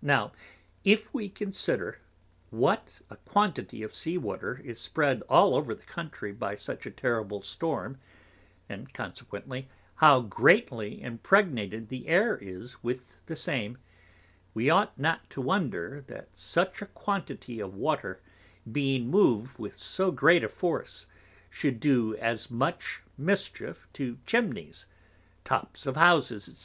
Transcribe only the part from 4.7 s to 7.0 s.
spread all over the Country by such a